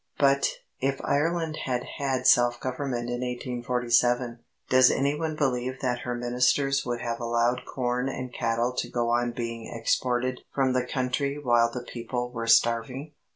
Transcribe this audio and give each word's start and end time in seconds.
But, 0.17 0.47
if 0.79 0.99
Ireland 1.03 1.57
had 1.65 1.83
had 1.99 2.25
self 2.25 2.59
government 2.59 3.01
in 3.11 3.21
1847, 3.21 4.39
does 4.67 4.89
any 4.89 5.13
one 5.13 5.35
believe 5.35 5.79
that 5.81 5.99
her 5.99 6.15
Ministers 6.15 6.83
would 6.83 7.01
have 7.01 7.19
allowed 7.19 7.65
corn 7.65 8.09
and 8.09 8.33
cattle 8.33 8.73
to 8.77 8.89
go 8.89 9.11
on 9.11 9.31
being 9.31 9.71
exported 9.71 10.41
from 10.55 10.73
the 10.73 10.83
country 10.87 11.37
while 11.37 11.69
the 11.71 11.83
people 11.83 12.31
were 12.31 12.47
starving? 12.47 13.11